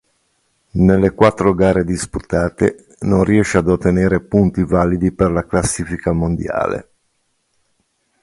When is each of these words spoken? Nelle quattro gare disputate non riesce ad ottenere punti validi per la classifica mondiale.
Nelle 0.81 1.11
quattro 1.13 1.53
gare 1.53 1.83
disputate 1.83 2.87
non 3.01 3.23
riesce 3.23 3.59
ad 3.59 3.67
ottenere 3.69 4.19
punti 4.19 4.63
validi 4.63 5.11
per 5.11 5.29
la 5.29 5.45
classifica 5.45 6.11
mondiale. 6.11 6.89